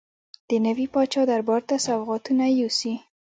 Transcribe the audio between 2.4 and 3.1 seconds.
یوسي.